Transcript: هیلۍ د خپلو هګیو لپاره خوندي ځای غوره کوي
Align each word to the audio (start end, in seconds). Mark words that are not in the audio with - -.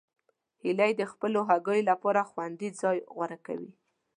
هیلۍ 0.63 0.91
د 0.97 1.01
خپلو 1.11 1.39
هګیو 1.49 1.87
لپاره 1.89 2.27
خوندي 2.29 2.69
ځای 2.81 2.97
غوره 3.15 3.37
کوي 3.45 3.71